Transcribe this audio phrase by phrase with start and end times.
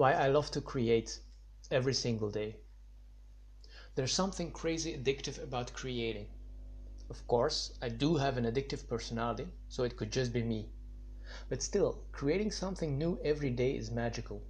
[0.00, 1.20] why I love to create
[1.70, 2.56] every single day.
[3.94, 6.28] There's something crazy addictive about creating.
[7.10, 10.70] Of course, I do have an addictive personality, so it could just be me.
[11.50, 14.40] But still, creating something new every day is magical.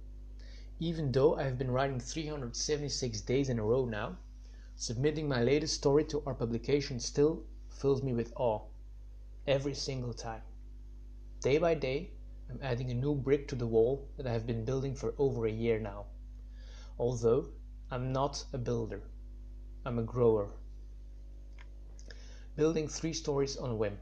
[0.79, 4.19] Even though I've been writing 376 days in a row now,
[4.77, 8.61] submitting my latest story to our publication still fills me with awe.
[9.45, 10.43] Every single time.
[11.41, 12.11] Day by day,
[12.51, 15.45] I'm adding a new brick to the wall that I have been building for over
[15.45, 16.07] a year now.
[16.99, 17.47] Although
[17.89, 19.01] I'm not a builder,
[19.85, 20.49] I'm a grower.
[22.57, 23.97] Building three stories on a whim.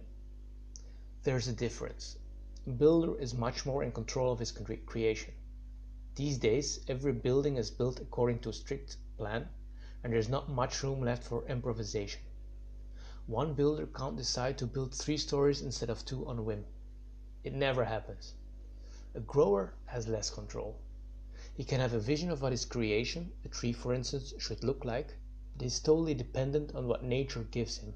[1.22, 2.18] There's a difference.
[2.66, 5.36] A builder is much more in control of his creation.
[6.16, 9.48] These days, every building is built according to a strict plan,
[10.04, 12.22] and there's not much room left for improvisation.
[13.28, 16.66] One builder can't decide to build three stories instead of two on a whim.
[17.44, 18.34] It never happens.
[19.20, 20.80] A grower has less control.
[21.54, 24.86] He can have a vision of what his creation, a tree for instance, should look
[24.86, 25.14] like,
[25.58, 27.94] but is totally dependent on what nature gives him.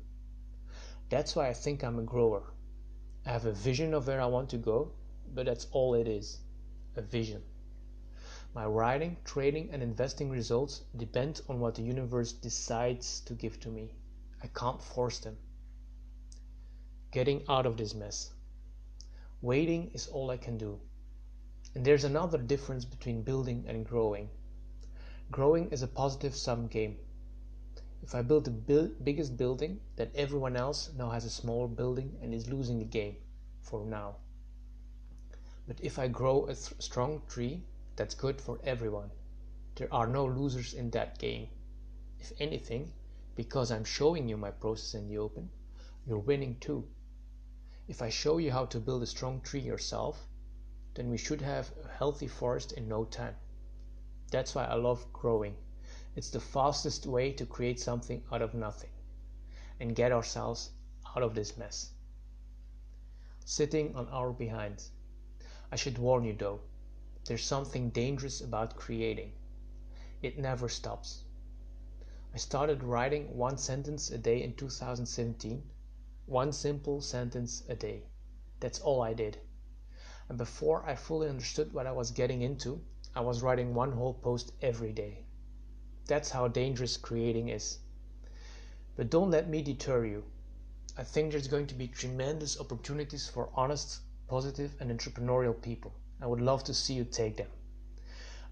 [1.08, 2.52] That's why I think I'm a grower.
[3.26, 4.92] I have a vision of where I want to go,
[5.34, 6.42] but that's all it is
[6.98, 7.42] a vision.
[8.54, 13.70] My writing, trading, and investing results depend on what the universe decides to give to
[13.70, 13.94] me.
[14.44, 15.38] I can't force them.
[17.12, 18.34] Getting out of this mess.
[19.42, 20.82] Waiting is all I can do.
[21.76, 24.30] And there's another difference between building and growing.
[25.32, 27.00] Growing is a positive sum game.
[28.04, 32.34] If I build the biggest building, then everyone else now has a smaller building and
[32.34, 33.16] is losing the game
[33.62, 34.18] for now.
[35.66, 37.64] But if I grow a strong tree,
[37.96, 39.10] that's good for everyone.
[39.76, 41.48] There are no losers in that game.
[42.20, 42.92] If anything,
[43.36, 45.50] because I'm showing you my process in the open,
[46.06, 46.88] you're winning too.
[47.88, 50.28] If I show you how to build a strong tree yourself,
[50.96, 53.36] then we should have a healthy forest in no time.
[54.32, 55.56] That's why I love growing.
[56.16, 58.92] It's the fastest way to create something out of nothing
[59.80, 60.72] and get ourselves
[61.16, 61.92] out of this mess.
[63.46, 64.84] Sitting on our behind.
[65.72, 66.62] I should warn you though,
[67.26, 69.34] there's something dangerous about creating.
[70.22, 71.24] It never stops.
[72.34, 75.64] I started writing one sentence a day in 2017,
[76.26, 78.04] one simple sentence a day.
[78.60, 79.38] That's all I did.
[80.30, 82.82] And before I fully understood what I was getting into,
[83.16, 85.26] I was writing one whole post every day.
[86.06, 87.80] That's how dangerous creating is.
[88.96, 90.24] But don't let me deter you.
[90.98, 95.94] I think there's going to be tremendous opportunities for honest, positive, and entrepreneurial people.
[96.22, 97.50] I would love to see you take them.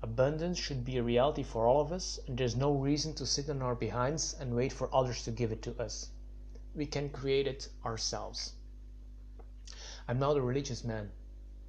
[0.01, 3.49] Abundance should be a reality for all of us, and there's no reason to sit
[3.49, 6.09] on our behinds and wait for others to give it to us.
[6.73, 8.53] We can create it ourselves.
[10.07, 11.11] I'm not a religious man,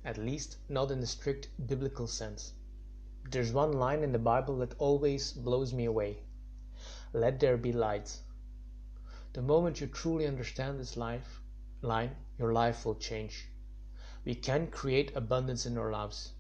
[0.05, 2.53] at least not in the strict biblical sense.
[3.31, 6.25] There's one line in the Bible that always blows me away
[7.13, 8.19] Let there be light.
[9.35, 11.41] The moment you truly understand this life
[11.83, 13.49] line, your life will change.
[14.25, 16.33] We can create abundance in our lives.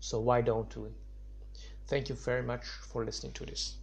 [0.00, 0.90] So why don't we?
[1.86, 3.78] Thank you very much for listening to this.